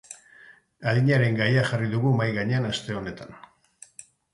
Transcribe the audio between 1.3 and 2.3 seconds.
gaia jarri dugu